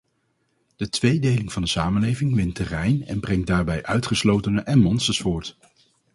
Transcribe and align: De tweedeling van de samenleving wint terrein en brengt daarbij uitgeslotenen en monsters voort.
De 0.75 0.89
tweedeling 0.89 1.53
van 1.53 1.61
de 1.61 1.67
samenleving 1.67 2.35
wint 2.35 2.55
terrein 2.55 3.05
en 3.05 3.19
brengt 3.19 3.47
daarbij 3.47 3.83
uitgeslotenen 3.83 4.65
en 4.65 4.79
monsters 4.79 5.19
voort. 5.21 5.57